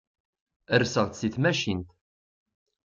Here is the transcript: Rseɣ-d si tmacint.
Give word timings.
Rseɣ-d 0.81 1.13
si 1.19 1.29
tmacint. 1.33 1.89